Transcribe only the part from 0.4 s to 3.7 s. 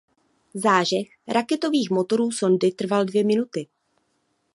Zážeh raketových motorů sondy trval dvě minuty.